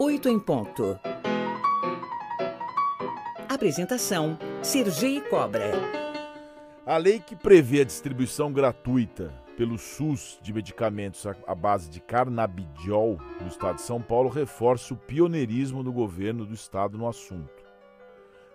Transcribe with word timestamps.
8 0.00 0.28
em 0.28 0.38
ponto. 0.38 0.96
Apresentação: 3.48 4.38
Sergi 4.62 5.20
Cobra. 5.22 5.72
A 6.86 6.96
lei 6.96 7.18
que 7.18 7.34
prevê 7.34 7.80
a 7.80 7.84
distribuição 7.84 8.52
gratuita 8.52 9.34
pelo 9.56 9.76
SUS 9.76 10.38
de 10.40 10.52
medicamentos 10.52 11.26
à 11.26 11.52
base 11.52 11.90
de 11.90 12.00
carnabidiol 12.00 13.18
no 13.40 13.48
estado 13.48 13.74
de 13.74 13.82
São 13.82 14.00
Paulo 14.00 14.28
reforça 14.28 14.94
o 14.94 14.96
pioneirismo 14.96 15.82
do 15.82 15.92
governo 15.92 16.46
do 16.46 16.54
estado 16.54 16.96
no 16.96 17.08
assunto. 17.08 17.64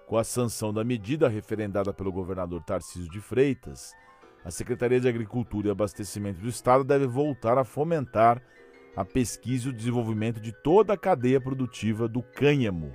Com 0.07 0.17
a 0.17 0.23
sanção 0.23 0.73
da 0.73 0.85
medida 0.85 1.27
referendada 1.27 1.91
pelo 1.93 2.13
governador 2.13 2.63
Tarcísio 2.63 3.11
de 3.11 3.19
Freitas, 3.19 3.91
a 4.45 4.49
Secretaria 4.49 5.01
de 5.01 5.09
Agricultura 5.09 5.67
e 5.67 5.71
Abastecimento 5.71 6.39
do 6.39 6.47
Estado 6.47 6.85
deve 6.85 7.05
voltar 7.05 7.57
a 7.57 7.65
fomentar 7.65 8.41
a 8.95 9.03
pesquisa 9.03 9.67
e 9.67 9.69
o 9.71 9.73
desenvolvimento 9.73 10.39
de 10.39 10.51
toda 10.51 10.93
a 10.93 10.97
cadeia 10.97 11.41
produtiva 11.41 12.07
do 12.07 12.21
cânhamo 12.21 12.91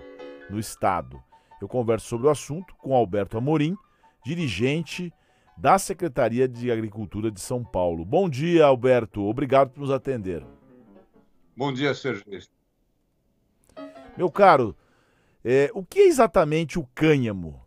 no 0.48 0.58
Estado. 0.58 1.22
Eu 1.60 1.66
converso 1.66 2.06
sobre 2.06 2.28
o 2.28 2.30
assunto 2.30 2.74
com 2.76 2.94
Alberto 2.94 3.36
Amorim, 3.36 3.76
dirigente 4.24 5.12
da 5.56 5.76
Secretaria 5.76 6.46
de 6.46 6.70
Agricultura 6.70 7.30
de 7.32 7.40
São 7.40 7.64
Paulo. 7.64 8.04
Bom 8.04 8.28
dia, 8.28 8.64
Alberto. 8.64 9.22
Obrigado 9.22 9.70
por 9.70 9.80
nos 9.80 9.90
atender. 9.90 10.46
Bom 11.56 11.72
dia, 11.72 11.92
Sérgio. 11.94 12.24
Meu 14.16 14.30
caro, 14.30 14.76
é, 15.44 15.70
o 15.74 15.84
que 15.84 15.98
é 16.00 16.06
exatamente 16.06 16.78
o 16.78 16.86
cânhamo? 16.94 17.60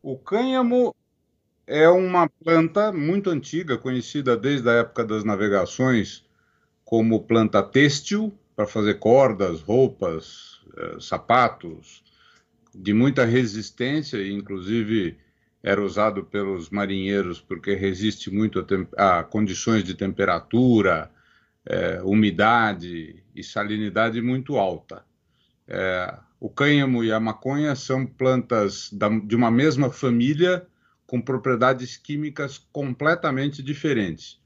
O 0.00 0.16
cânhamo 0.16 0.94
é 1.66 1.88
uma 1.88 2.28
planta 2.28 2.92
muito 2.92 3.30
antiga, 3.30 3.76
conhecida 3.76 4.36
desde 4.36 4.68
a 4.68 4.74
época 4.74 5.04
das 5.04 5.24
navegações 5.24 6.27
como 6.88 7.20
planta 7.20 7.62
têxtil, 7.62 8.32
para 8.56 8.66
fazer 8.66 8.94
cordas, 8.94 9.60
roupas, 9.60 10.62
eh, 10.74 10.96
sapatos, 10.98 12.02
de 12.74 12.94
muita 12.94 13.26
resistência, 13.26 14.26
inclusive 14.26 15.18
era 15.62 15.84
usado 15.84 16.24
pelos 16.24 16.70
marinheiros 16.70 17.42
porque 17.42 17.74
resiste 17.74 18.30
muito 18.30 18.64
a, 18.96 19.18
a 19.18 19.22
condições 19.22 19.84
de 19.84 19.94
temperatura, 19.94 21.10
eh, 21.66 22.00
umidade 22.02 23.22
e 23.36 23.44
salinidade 23.44 24.22
muito 24.22 24.56
alta. 24.56 25.04
Eh, 25.68 26.18
o 26.40 26.48
cânhamo 26.48 27.04
e 27.04 27.12
a 27.12 27.20
maconha 27.20 27.76
são 27.76 28.06
plantas 28.06 28.90
da, 28.90 29.10
de 29.10 29.36
uma 29.36 29.50
mesma 29.50 29.90
família, 29.90 30.66
com 31.06 31.20
propriedades 31.20 31.98
químicas 31.98 32.56
completamente 32.72 33.62
diferentes. 33.62 34.40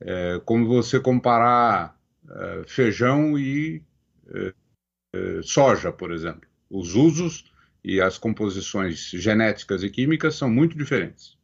É, 0.00 0.40
como 0.44 0.66
você 0.66 1.00
comparar 1.00 1.98
é, 2.28 2.64
feijão 2.66 3.38
e 3.38 3.82
é, 4.28 4.52
soja, 5.42 5.92
por 5.92 6.12
exemplo. 6.12 6.48
Os 6.68 6.94
usos 6.94 7.52
e 7.82 8.00
as 8.00 8.18
composições 8.18 9.10
genéticas 9.10 9.82
e 9.82 9.90
químicas 9.90 10.34
são 10.34 10.50
muito 10.50 10.76
diferentes. 10.76 11.36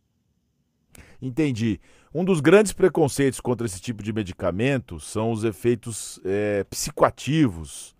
Entendi. 1.20 1.80
Um 2.12 2.24
dos 2.24 2.40
grandes 2.40 2.72
preconceitos 2.72 3.40
contra 3.40 3.66
esse 3.66 3.80
tipo 3.80 4.02
de 4.02 4.12
medicamento 4.12 4.98
são 4.98 5.30
os 5.30 5.44
efeitos 5.44 6.18
é, 6.24 6.64
psicoativos 6.64 7.94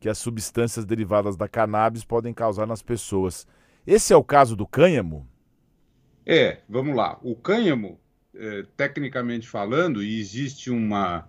que 0.00 0.08
as 0.08 0.18
substâncias 0.18 0.84
derivadas 0.84 1.36
da 1.36 1.48
cannabis 1.48 2.04
podem 2.04 2.34
causar 2.34 2.66
nas 2.66 2.82
pessoas. 2.82 3.46
Esse 3.86 4.12
é 4.12 4.16
o 4.16 4.22
caso 4.22 4.54
do 4.54 4.66
cânhamo? 4.66 5.26
É, 6.26 6.60
vamos 6.68 6.94
lá. 6.94 7.18
O 7.22 7.34
cânhamo, 7.34 7.98
é, 8.38 8.64
tecnicamente 8.76 9.48
falando, 9.48 10.02
e 10.02 10.20
existe 10.20 10.70
uma, 10.70 11.28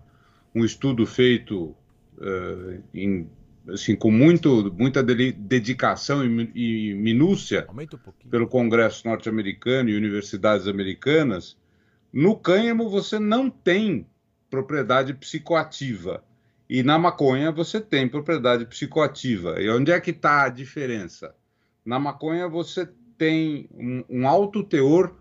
um 0.53 0.63
estudo 0.63 1.05
feito 1.05 1.75
é, 2.21 2.79
em, 2.93 3.29
assim, 3.67 3.95
com 3.95 4.11
muito, 4.11 4.73
muita 4.77 5.03
dedicação 5.03 6.23
e, 6.23 6.51
e 6.55 6.93
minúcia 6.93 7.67
um 7.69 8.29
pelo 8.29 8.47
Congresso 8.47 9.07
norte-americano 9.07 9.89
e 9.89 9.97
universidades 9.97 10.67
americanas. 10.67 11.57
No 12.11 12.35
cânhamo, 12.35 12.89
você 12.89 13.19
não 13.19 13.50
tem 13.50 14.05
propriedade 14.50 15.13
psicoativa. 15.13 16.23
E 16.69 16.84
na 16.84 17.00
maconha 17.00 17.51
você 17.51 17.81
tem 17.81 18.07
propriedade 18.07 18.66
psicoativa. 18.66 19.59
E 19.59 19.69
onde 19.69 19.91
é 19.91 20.00
que 20.00 20.11
está 20.11 20.44
a 20.44 20.50
diferença? 20.50 21.34
Na 21.84 21.97
maconha 21.97 22.47
você 22.47 22.88
tem 23.17 23.67
um, 23.73 24.03
um 24.09 24.28
alto 24.28 24.63
teor 24.63 25.19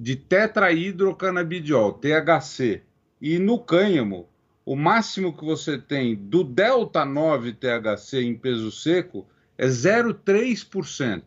de 0.00 0.16
tetrahidrocanabidiol, 0.16 1.92
THC. 1.92 2.82
E 3.20 3.38
no 3.38 3.58
cânhamo, 3.58 4.26
o 4.64 4.74
máximo 4.74 5.36
que 5.36 5.44
você 5.44 5.76
tem 5.76 6.16
do 6.16 6.42
delta 6.42 7.04
9 7.04 7.52
THC 7.52 8.22
em 8.22 8.34
peso 8.34 8.72
seco 8.72 9.28
é 9.58 9.66
0,3%. 9.66 11.22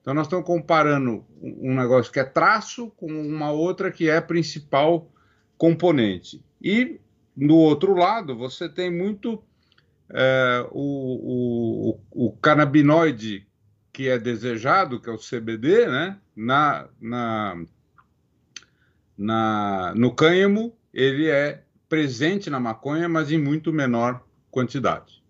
Então 0.00 0.14
nós 0.14 0.26
estamos 0.28 0.46
comparando 0.46 1.24
um 1.42 1.74
negócio 1.74 2.12
que 2.12 2.20
é 2.20 2.24
traço 2.24 2.92
com 2.96 3.06
uma 3.06 3.50
outra 3.50 3.90
que 3.90 4.08
é 4.08 4.20
principal 4.20 5.10
componente. 5.58 6.44
E 6.62 7.00
no 7.36 7.56
outro 7.56 7.94
lado, 7.94 8.36
você 8.36 8.68
tem 8.68 8.88
muito 8.88 9.42
é, 10.10 10.64
o, 10.70 11.98
o, 12.12 12.26
o 12.28 12.32
canabinoide 12.36 13.44
que 13.94 14.08
é 14.08 14.18
desejado, 14.18 15.00
que 15.00 15.08
é 15.08 15.12
o 15.12 15.16
CBD, 15.16 15.86
né? 15.86 16.18
Na, 16.34 16.88
na, 17.00 17.64
na, 19.16 19.94
no 19.94 20.12
cânhamo, 20.12 20.76
ele 20.92 21.30
é 21.30 21.62
presente 21.88 22.50
na 22.50 22.58
maconha, 22.58 23.08
mas 23.08 23.30
em 23.30 23.38
muito 23.38 23.72
menor 23.72 24.20
quantidade. 24.50 25.22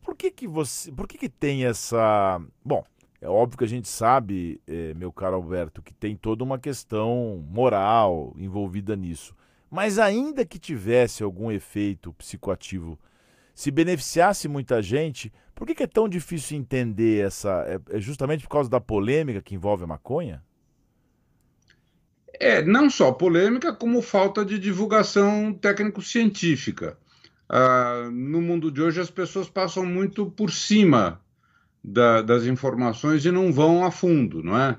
Por 0.00 0.16
que 0.16 0.30
que 0.30 0.48
você, 0.48 0.90
por 0.90 1.06
que 1.06 1.18
que 1.18 1.28
tem 1.28 1.66
essa, 1.66 2.40
bom, 2.64 2.82
é 3.20 3.28
óbvio 3.28 3.58
que 3.58 3.64
a 3.64 3.68
gente 3.68 3.88
sabe, 3.88 4.58
eh, 4.66 4.94
meu 4.94 5.12
caro 5.12 5.36
Alberto, 5.36 5.82
que 5.82 5.92
tem 5.92 6.16
toda 6.16 6.42
uma 6.42 6.58
questão 6.58 7.44
moral 7.46 8.34
envolvida 8.38 8.96
nisso. 8.96 9.36
Mas 9.70 9.98
ainda 9.98 10.46
que 10.46 10.58
tivesse 10.58 11.22
algum 11.22 11.50
efeito 11.50 12.10
psicoativo, 12.14 12.98
se 13.54 13.70
beneficiasse 13.70 14.48
muita 14.48 14.82
gente, 14.82 15.32
por 15.54 15.66
que, 15.66 15.74
que 15.74 15.82
é 15.84 15.86
tão 15.86 16.08
difícil 16.08 16.58
entender 16.58 17.24
essa. 17.24 17.64
É, 17.66 17.96
é 17.96 18.00
justamente 18.00 18.42
por 18.42 18.50
causa 18.50 18.68
da 18.68 18.80
polêmica 18.80 19.40
que 19.40 19.54
envolve 19.54 19.84
a 19.84 19.86
maconha? 19.86 20.42
É, 22.40 22.62
não 22.62 22.90
só 22.90 23.12
polêmica, 23.12 23.72
como 23.72 24.02
falta 24.02 24.44
de 24.44 24.58
divulgação 24.58 25.52
técnico-científica. 25.54 26.98
Ah, 27.48 28.08
no 28.12 28.42
mundo 28.42 28.72
de 28.72 28.82
hoje, 28.82 29.00
as 29.00 29.10
pessoas 29.10 29.48
passam 29.48 29.86
muito 29.86 30.26
por 30.26 30.50
cima 30.50 31.20
da, 31.82 32.22
das 32.22 32.44
informações 32.44 33.24
e 33.24 33.30
não 33.30 33.52
vão 33.52 33.84
a 33.84 33.90
fundo, 33.92 34.42
não 34.42 34.58
é? 34.58 34.76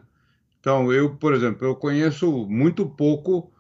Então, 0.60 0.92
eu, 0.92 1.16
por 1.16 1.34
exemplo, 1.34 1.66
eu 1.66 1.76
conheço 1.76 2.46
muito 2.50 2.86
pouco 2.86 3.52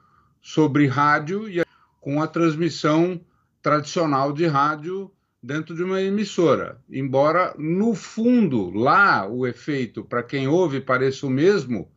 sobre 0.42 0.88
rádio 0.88 1.48
e 1.48 1.64
com 2.02 2.22
a 2.22 2.28
transmissão 2.28 3.22
tradicional 3.66 4.31
de 4.31 4.46
rádio 4.46 5.12
dentro 5.42 5.76
de 5.76 5.81
uma 5.81 6.00
emissora. 6.00 6.80
Embora, 6.88 7.56
no 7.58 7.96
fundo, 7.96 8.70
lá 8.70 9.28
o 9.28 9.48
efeito, 9.48 10.06
para 10.06 10.22
quem 10.22 10.48
ouve, 10.48 10.80
pareça 10.80 11.26
o 11.26 11.31
mesmo, 11.31 11.92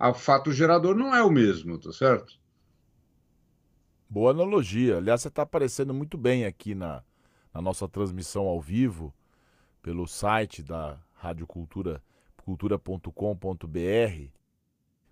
o 0.00 0.14
fato 0.14 0.50
gerador 0.50 0.96
não 0.96 1.14
é 1.14 1.22
o 1.22 1.30
mesmo, 1.30 1.78
tá 1.78 1.92
certo? 1.92 2.36
Boa 4.10 4.32
analogia. 4.32 4.96
Aliás, 4.96 5.22
você 5.22 5.28
está 5.28 5.42
aparecendo 5.42 5.94
muito 5.94 6.18
bem 6.18 6.44
aqui 6.44 6.74
na, 6.74 7.04
na 7.54 7.62
nossa 7.62 7.86
transmissão 7.86 8.48
ao 8.48 8.60
vivo, 8.60 9.14
pelo 9.80 10.08
site 10.08 10.60
da 10.60 10.98
Rádio 11.12 11.46
Cultura, 11.46 12.02
cultura.com.br, 12.38 13.12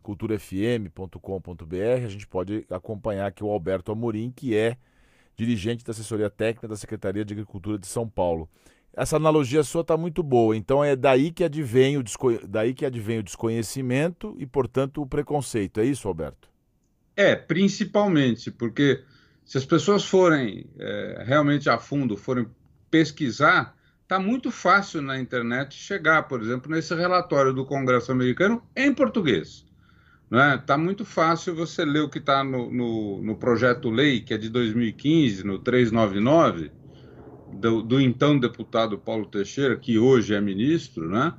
culturafm.com.br. 0.03 2.05
A 2.05 2.09
gente 2.09 2.27
pode 2.27 2.67
acompanhar 2.69 3.29
aqui 3.29 3.45
o 3.45 3.51
Alberto 3.51 3.93
Amorim, 3.93 4.33
que 4.33 4.57
é 4.57 4.77
dirigente 5.37 5.85
da 5.85 5.93
assessoria 5.93 6.31
técnica 6.31 6.69
da 6.69 6.77
Secretaria 6.77 7.25
de 7.25 7.33
Agricultura 7.33 7.79
de 7.79 7.87
São 7.87 8.09
Paulo. 8.09 8.49
Essa 8.93 9.17
analogia 9.17 9.63
sua 9.63 9.83
está 9.83 9.97
muito 9.97 10.23
boa, 10.23 10.57
então 10.57 10.83
é 10.83 10.97
daí 10.97 11.31
que, 11.31 11.45
advém 11.45 11.97
o 11.97 12.05
daí 12.49 12.75
que 12.75 12.85
advém 12.85 13.19
o 13.19 13.23
desconhecimento 13.23 14.35
e, 14.39 14.47
portanto, 14.47 15.01
o 15.01 15.07
preconceito. 15.07 15.81
É 15.81 15.85
isso, 15.85 16.09
Alberto? 16.09 16.49
É, 17.17 17.37
principalmente, 17.37 18.51
porque 18.51 19.03
se 19.45 19.59
as 19.59 19.65
pessoas 19.65 20.05
forem 20.05 20.69
é, 20.79 21.23
realmente 21.27 21.71
a 21.71 21.79
fundo, 21.79 22.17
forem 22.17 22.47
pesquisar, 22.91 23.77
está 24.03 24.19
muito 24.19 24.51
fácil 24.51 25.01
na 25.01 25.21
internet 25.21 25.75
chegar, 25.75 26.25
por 26.25 26.43
exemplo, 26.43 26.71
nesse 26.71 26.95
relatório 26.95 27.53
do 27.53 27.65
Congresso 27.65 28.11
americano 28.11 28.61
em 28.75 28.93
português. 28.93 29.65
Está 30.31 30.79
né? 30.79 30.85
Muito 30.85 31.05
fácil 31.05 31.57
você 31.57 31.85
ler 31.85 32.03
o 32.03 32.09
que 32.09 32.19
está 32.19 32.45
no, 32.45 32.71
no, 32.71 33.21
no 33.21 33.37
projeto-lei, 33.37 34.21
que 34.21 34.33
é 34.33 34.39
de 34.39 34.49
2015, 34.49 35.45
no 35.45 35.59
399, 35.59 36.71
do, 37.53 37.83
do, 37.83 38.01
então 38.01 38.39
deputado 38.39 38.97
Paulo 38.97 39.27
Teixeira, 39.27 39.77
que 39.77 39.99
hoje 39.99 40.33
é 40.33 40.41
ministro, 40.41 41.09
né? 41.11 41.35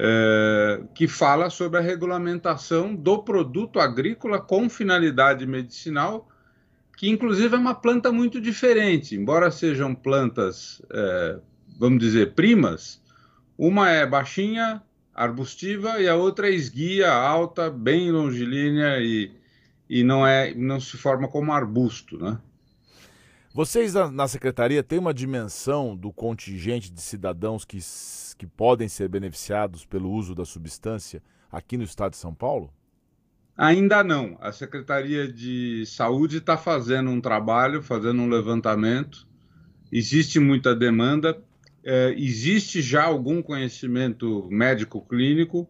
É, 0.00 0.80
que 0.94 1.08
fala 1.08 1.50
sobre 1.50 1.78
a 1.78 1.82
regulamentação 1.82 2.94
do 2.94 3.22
produto 3.22 3.80
agrícola 3.80 4.40
com 4.40 4.68
finalidade 4.68 5.46
medicinal, 5.46 6.28
que 6.96 7.08
inclusive 7.08 7.54
é 7.54 7.58
uma 7.58 7.74
planta 7.74 8.10
muito 8.10 8.40
diferente, 8.40 9.14
embora 9.14 9.50
sejam 9.50 9.94
plantas, 9.94 10.82
é, 10.90 11.38
vamos 11.78 12.00
dizer, 12.00 12.34
primas, 12.34 13.00
uma 13.56 13.90
é 13.90 14.06
baixinha, 14.06 14.82
arbustiva, 15.18 16.00
e 16.00 16.08
a 16.08 16.14
outra 16.14 16.48
é 16.48 16.54
esguia, 16.54 17.12
alta, 17.12 17.68
bem 17.68 18.12
longilínea 18.12 19.00
e, 19.00 19.32
e 19.90 20.04
não, 20.04 20.24
é, 20.24 20.54
não 20.54 20.78
se 20.78 20.96
forma 20.96 21.26
como 21.26 21.52
arbusto, 21.52 22.16
né? 22.16 22.38
Vocês 23.52 23.94
na 24.12 24.28
secretaria 24.28 24.84
têm 24.84 25.00
uma 25.00 25.12
dimensão 25.12 25.96
do 25.96 26.12
contingente 26.12 26.92
de 26.92 27.00
cidadãos 27.00 27.64
que, 27.64 27.78
que 28.36 28.46
podem 28.46 28.88
ser 28.88 29.08
beneficiados 29.08 29.84
pelo 29.84 30.12
uso 30.12 30.36
da 30.36 30.44
substância 30.44 31.20
aqui 31.50 31.76
no 31.76 31.82
estado 31.82 32.12
de 32.12 32.18
São 32.18 32.32
Paulo? 32.32 32.72
Ainda 33.56 34.04
não. 34.04 34.38
A 34.40 34.52
Secretaria 34.52 35.26
de 35.26 35.84
Saúde 35.86 36.36
está 36.36 36.56
fazendo 36.56 37.10
um 37.10 37.20
trabalho, 37.20 37.82
fazendo 37.82 38.22
um 38.22 38.28
levantamento. 38.28 39.26
Existe 39.90 40.38
muita 40.38 40.76
demanda, 40.76 41.42
é, 41.90 42.14
existe 42.18 42.82
já 42.82 43.04
algum 43.04 43.40
conhecimento 43.40 44.46
médico-clínico, 44.50 45.66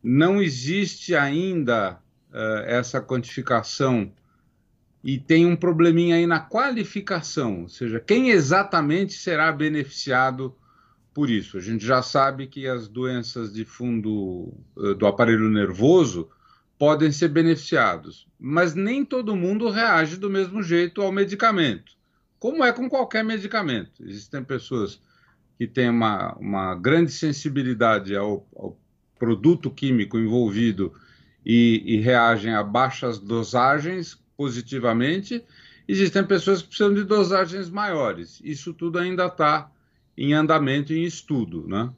não 0.00 0.40
existe 0.40 1.16
ainda 1.16 1.98
é, 2.32 2.76
essa 2.76 3.00
quantificação 3.00 4.12
e 5.02 5.18
tem 5.18 5.44
um 5.46 5.56
probleminha 5.56 6.14
aí 6.14 6.28
na 6.28 6.38
qualificação, 6.38 7.62
ou 7.62 7.68
seja, 7.68 7.98
quem 7.98 8.30
exatamente 8.30 9.14
será 9.14 9.50
beneficiado 9.50 10.54
por 11.12 11.28
isso. 11.28 11.58
A 11.58 11.60
gente 11.60 11.84
já 11.84 12.02
sabe 12.02 12.46
que 12.46 12.68
as 12.68 12.86
doenças 12.86 13.52
de 13.52 13.64
fundo 13.64 14.54
é, 14.78 14.94
do 14.94 15.08
aparelho 15.08 15.50
nervoso 15.50 16.30
podem 16.78 17.10
ser 17.10 17.30
beneficiados, 17.30 18.28
mas 18.38 18.76
nem 18.76 19.04
todo 19.04 19.34
mundo 19.34 19.68
reage 19.68 20.18
do 20.18 20.30
mesmo 20.30 20.62
jeito 20.62 21.02
ao 21.02 21.10
medicamento, 21.10 21.94
como 22.38 22.62
é 22.62 22.72
com 22.72 22.88
qualquer 22.88 23.24
medicamento. 23.24 24.04
Existem 24.06 24.44
pessoas 24.44 25.00
que 25.58 25.66
têm 25.66 25.90
uma, 25.90 26.34
uma 26.36 26.74
grande 26.76 27.10
sensibilidade 27.10 28.14
ao, 28.14 28.46
ao 28.56 28.78
produto 29.18 29.68
químico 29.70 30.16
envolvido 30.16 30.92
e, 31.44 31.82
e 31.84 32.00
reagem 32.00 32.54
a 32.54 32.62
baixas 32.62 33.18
dosagens 33.18 34.16
positivamente. 34.36 35.44
Existem 35.88 36.24
pessoas 36.24 36.62
que 36.62 36.68
precisam 36.68 36.94
de 36.94 37.02
dosagens 37.02 37.68
maiores. 37.68 38.40
Isso 38.44 38.72
tudo 38.72 39.00
ainda 39.00 39.26
está 39.26 39.68
em 40.16 40.32
andamento, 40.32 40.92
em 40.92 41.02
estudo, 41.02 41.66
né? 41.66 41.90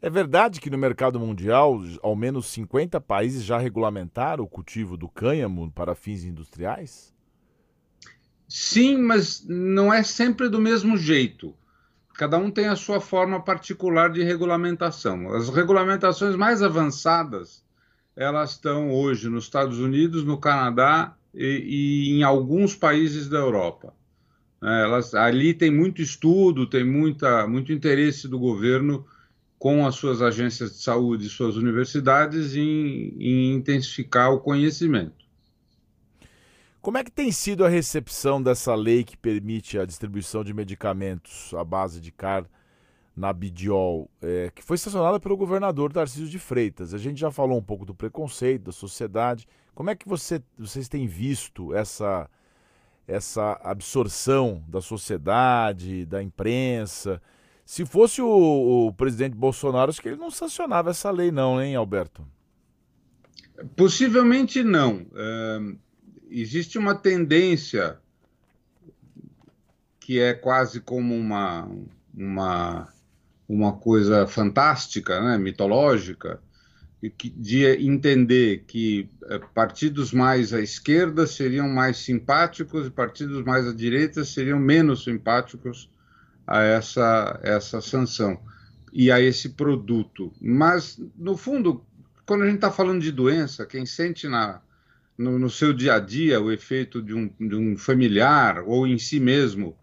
É 0.00 0.08
verdade 0.08 0.60
que 0.60 0.68
no 0.68 0.76
mercado 0.76 1.18
mundial, 1.18 1.82
ao 2.02 2.14
menos 2.14 2.46
50 2.46 3.00
países 3.00 3.42
já 3.42 3.58
regulamentaram 3.58 4.44
o 4.44 4.48
cultivo 4.48 4.96
do 4.96 5.08
cânhamo 5.08 5.70
para 5.70 5.94
fins 5.94 6.24
industriais? 6.24 7.12
Sim, 8.46 8.98
mas 8.98 9.44
não 9.48 9.92
é 9.92 10.02
sempre 10.02 10.48
do 10.48 10.60
mesmo 10.60 10.96
jeito. 10.96 11.54
Cada 12.14 12.38
um 12.38 12.50
tem 12.50 12.68
a 12.68 12.76
sua 12.76 13.00
forma 13.00 13.42
particular 13.42 14.08
de 14.08 14.22
regulamentação. 14.22 15.34
As 15.34 15.48
regulamentações 15.48 16.36
mais 16.36 16.62
avançadas, 16.62 17.64
elas 18.14 18.52
estão 18.52 18.92
hoje 18.92 19.28
nos 19.28 19.44
Estados 19.44 19.80
Unidos, 19.80 20.24
no 20.24 20.38
Canadá 20.38 21.16
e, 21.34 22.08
e 22.08 22.10
em 22.12 22.22
alguns 22.22 22.76
países 22.76 23.28
da 23.28 23.38
Europa. 23.38 23.92
É, 24.62 24.82
elas, 24.82 25.12
ali 25.12 25.52
tem 25.52 25.72
muito 25.72 26.00
estudo, 26.00 26.66
tem 26.66 26.84
muita, 26.84 27.48
muito 27.48 27.72
interesse 27.72 28.28
do 28.28 28.38
governo 28.38 29.04
com 29.58 29.84
as 29.84 29.96
suas 29.96 30.22
agências 30.22 30.72
de 30.72 30.82
saúde 30.82 31.26
e 31.26 31.30
suas 31.30 31.56
universidades 31.56 32.54
em, 32.54 33.16
em 33.18 33.54
intensificar 33.54 34.32
o 34.32 34.40
conhecimento. 34.40 35.23
Como 36.84 36.98
é 36.98 37.02
que 37.02 37.10
tem 37.10 37.32
sido 37.32 37.64
a 37.64 37.68
recepção 37.70 38.42
dessa 38.42 38.74
lei 38.74 39.04
que 39.04 39.16
permite 39.16 39.78
a 39.78 39.86
distribuição 39.86 40.44
de 40.44 40.52
medicamentos 40.52 41.54
à 41.54 41.64
base 41.64 41.98
de 41.98 42.12
carnabidiol, 42.12 44.10
é, 44.20 44.52
que 44.54 44.62
foi 44.62 44.76
sancionada 44.76 45.18
pelo 45.18 45.34
governador 45.34 45.90
Tarcísio 45.90 46.28
de 46.28 46.38
Freitas? 46.38 46.92
A 46.92 46.98
gente 46.98 47.18
já 47.18 47.30
falou 47.30 47.56
um 47.56 47.62
pouco 47.62 47.86
do 47.86 47.94
preconceito 47.94 48.64
da 48.64 48.72
sociedade. 48.72 49.48
Como 49.74 49.88
é 49.88 49.94
que 49.94 50.06
você, 50.06 50.42
vocês 50.58 50.86
têm 50.86 51.06
visto 51.06 51.74
essa, 51.74 52.28
essa 53.08 53.58
absorção 53.64 54.62
da 54.68 54.82
sociedade, 54.82 56.04
da 56.04 56.22
imprensa? 56.22 57.18
Se 57.64 57.86
fosse 57.86 58.20
o, 58.20 58.28
o, 58.88 58.92
presidente 58.92 59.34
Bolsonaro, 59.34 59.88
acho 59.88 60.02
que 60.02 60.08
ele 60.08 60.18
não 60.18 60.30
sancionava 60.30 60.90
essa 60.90 61.10
lei, 61.10 61.30
não, 61.30 61.62
hein, 61.62 61.76
Alberto? 61.76 62.28
Possivelmente 63.74 64.62
não. 64.62 64.96
Uh, 64.96 65.78
existe 66.40 66.78
uma 66.78 66.94
tendência 66.94 67.98
que 70.00 70.20
é 70.20 70.34
quase 70.34 70.80
como 70.80 71.14
uma, 71.14 71.68
uma, 72.14 72.88
uma 73.48 73.72
coisa 73.72 74.26
fantástica, 74.26 75.20
né, 75.20 75.38
mitológica, 75.38 76.40
de 77.36 77.66
entender 77.86 78.64
que 78.66 79.08
eh, 79.26 79.38
partidos 79.54 80.12
mais 80.12 80.54
à 80.54 80.60
esquerda 80.60 81.26
seriam 81.26 81.68
mais 81.68 81.98
simpáticos 81.98 82.86
e 82.86 82.90
partidos 82.90 83.44
mais 83.44 83.66
à 83.66 83.74
direita 83.74 84.24
seriam 84.24 84.58
menos 84.58 85.04
simpáticos 85.04 85.90
a 86.46 86.62
essa, 86.62 87.38
essa 87.42 87.80
sanção 87.82 88.40
e 88.92 89.10
a 89.10 89.20
esse 89.20 89.50
produto. 89.50 90.32
Mas, 90.40 90.98
no 91.16 91.36
fundo, 91.36 91.84
quando 92.26 92.42
a 92.42 92.46
gente 92.46 92.56
está 92.56 92.70
falando 92.70 93.02
de 93.02 93.12
doença, 93.12 93.66
quem 93.66 93.84
sente 93.84 94.26
na, 94.26 94.62
no, 95.16 95.38
no, 95.38 95.50
seu 95.50 95.72
dia 95.72 95.94
a 95.94 96.00
dia 96.00 96.40
o 96.40 96.50
efeito 96.50 97.00
de 97.00 97.14
um, 97.14 97.28
de 97.40 97.54
um 97.54 97.76
familiar 97.76 98.62
ou 98.66 98.86
em 98.86 98.98
si 98.98 99.20
mesmo 99.20 99.76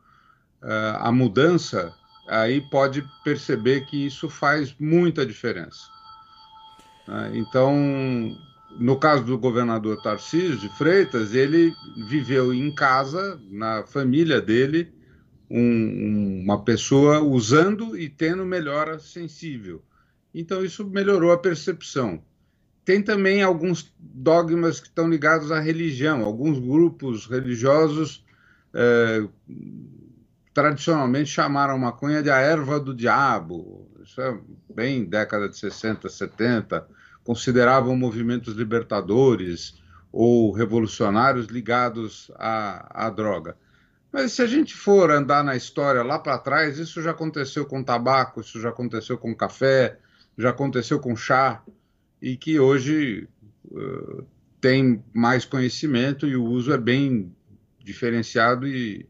uh, 0.62 0.98
a 1.00 1.12
mudança, 1.12 1.94
aí 2.28 2.62
pode 2.70 3.04
perceber 3.24 3.86
que 3.86 4.06
isso 4.06 4.30
faz 4.30 4.76
muita 4.80 5.26
diferença. 5.26 5.88
Uh, 7.08 7.36
então, 7.36 8.38
no 8.80 8.98
caso 8.98 9.24
do 9.24 9.38
governador 9.38 10.02
Tarcísio 10.02 10.58
de 10.58 10.70
Freitas, 10.78 11.34
ele 11.34 11.74
viveu 12.08 12.54
em 12.54 12.74
casa, 12.74 13.40
na 13.50 13.84
família 13.84 14.42
dele, 14.42 14.94
um, 15.50 16.42
uma 16.44 16.64
pessoa 16.64 17.20
usando 17.20 17.98
e 17.98 18.08
tendo 18.08 18.46
melhora 18.46 19.00
sensível. 19.00 19.84
Então, 20.34 20.64
isso 20.64 20.88
melhorou 20.88 21.32
a 21.32 21.38
percepção. 21.38 22.24
Tem 22.84 23.02
também 23.02 23.44
alguns 23.44 23.94
dogmas 24.00 24.80
que 24.80 24.88
estão 24.88 25.10
ligados 25.10 25.52
à 25.52 25.60
religião. 25.60 26.24
Alguns 26.24 26.60
grupos 26.60 27.28
religiosos 27.28 28.26
é, 28.74 29.24
tradicionalmente 30.54 31.30
chamaram 31.30 31.78
maconha 31.78 32.24
de 32.24 32.30
a 32.30 32.38
erva 32.38 32.80
do 32.80 32.94
diabo. 32.94 33.88
Isso 34.04 34.20
é 34.20 34.38
bem 34.74 35.06
década 35.06 35.48
de 35.48 35.58
60, 35.58 36.10
70. 36.10 36.88
Consideravam 37.24 37.96
movimentos 37.96 38.56
libertadores 38.56 39.80
ou 40.12 40.52
revolucionários 40.52 41.48
ligados 41.48 42.32
à, 42.36 43.06
à 43.06 43.10
droga. 43.10 43.56
Mas 44.12 44.34
se 44.34 44.42
a 44.42 44.48
gente 44.48 44.76
for 44.76 45.10
andar 45.10 45.44
na 45.44 45.56
história 45.56 46.04
lá 46.04 46.20
para 46.20 46.38
trás, 46.38 46.78
isso 46.78 47.02
já 47.02 47.12
aconteceu 47.12 47.66
com 47.66 47.82
tabaco, 47.82 48.42
isso 48.42 48.60
já 48.60 48.70
aconteceu 48.70 49.18
com 49.18 49.34
café, 49.34 50.00
já 50.38 50.50
aconteceu 50.50 51.00
com 51.00 51.16
chá, 51.16 51.64
e 52.22 52.38
que 52.38 52.60
hoje 52.60 53.28
uh, 53.66 54.24
tem 54.60 55.04
mais 55.14 55.44
conhecimento 55.44 56.28
e 56.28 56.36
o 56.36 56.46
uso 56.46 56.72
é 56.72 56.78
bem 56.78 57.34
diferenciado 57.80 58.68
e 58.68 59.06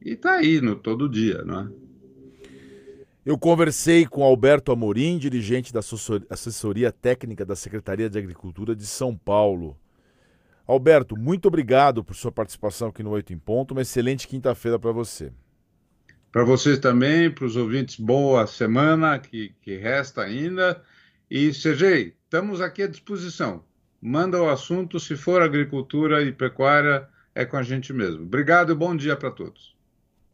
está 0.00 0.36
aí 0.36 0.60
no 0.60 0.74
todo 0.74 1.08
dia, 1.08 1.44
não 1.44 1.60
é? 1.60 1.68
Eu 3.24 3.38
conversei 3.38 4.06
com 4.06 4.24
Alberto 4.24 4.72
Amorim, 4.72 5.18
dirigente 5.18 5.72
da 5.72 5.80
assessoria 6.30 6.90
técnica 6.90 7.44
da 7.44 7.54
Secretaria 7.54 8.08
de 8.08 8.18
Agricultura 8.18 8.74
de 8.74 8.86
São 8.86 9.14
Paulo. 9.14 9.76
Alberto, 10.66 11.16
muito 11.18 11.46
obrigado 11.46 12.02
por 12.02 12.16
sua 12.16 12.32
participação 12.32 12.88
aqui 12.88 13.02
no 13.02 13.10
Oito 13.10 13.32
em 13.32 13.38
Ponto. 13.38 13.72
Uma 13.72 13.82
excelente 13.82 14.26
quinta-feira 14.26 14.78
para 14.78 14.90
você. 14.90 15.30
Para 16.32 16.44
vocês 16.44 16.78
também, 16.78 17.30
para 17.30 17.44
os 17.44 17.56
ouvintes, 17.56 17.96
boa 17.96 18.46
semana 18.46 19.18
que, 19.18 19.52
que 19.60 19.76
resta 19.76 20.22
ainda. 20.22 20.82
E, 21.30 21.50
CG, 21.50 22.14
estamos 22.30 22.60
aqui 22.60 22.84
à 22.84 22.86
disposição. 22.86 23.64
Manda 24.00 24.40
o 24.40 24.48
assunto, 24.48 25.00
se 25.00 25.16
for 25.16 25.42
agricultura 25.42 26.22
e 26.22 26.30
pecuária, 26.30 27.08
é 27.34 27.44
com 27.44 27.56
a 27.56 27.62
gente 27.64 27.92
mesmo. 27.92 28.22
Obrigado 28.22 28.70
e 28.70 28.74
bom 28.74 28.94
dia 28.94 29.16
para 29.16 29.32
todos. 29.32 29.74